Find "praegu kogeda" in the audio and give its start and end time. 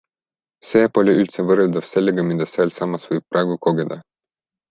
3.35-3.99